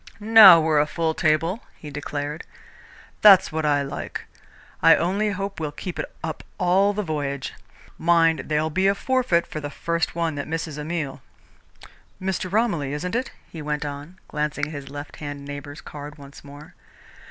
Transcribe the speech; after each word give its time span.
"Now 0.19 0.59
we're 0.59 0.79
a 0.79 0.87
full 0.87 1.13
table," 1.13 1.61
he 1.75 1.91
declared. 1.91 2.43
"That's 3.21 3.51
what 3.51 3.67
I 3.67 3.83
like. 3.83 4.25
I 4.81 4.95
only 4.95 5.29
hope 5.29 5.59
we'll 5.59 5.71
keep 5.71 5.99
it 5.99 6.11
up 6.23 6.43
all 6.57 6.91
the 6.91 7.03
voyage. 7.03 7.53
Mind, 7.99 8.45
there'll 8.47 8.71
be 8.71 8.87
a 8.87 8.95
forfeit 8.95 9.45
for 9.45 9.59
the 9.59 9.69
first 9.69 10.15
one 10.15 10.33
that 10.33 10.47
misses 10.47 10.79
a 10.79 10.83
meal. 10.83 11.21
Mr. 12.19 12.51
Romilly, 12.51 12.93
isn't 12.93 13.13
it?" 13.13 13.29
he 13.47 13.61
went 13.61 13.85
on, 13.85 14.17
glancing 14.27 14.65
at 14.65 14.71
his 14.73 14.89
left 14.89 15.17
hand 15.17 15.45
neighbour's 15.45 15.81
card 15.81 16.17
once 16.17 16.43
more. 16.43 16.73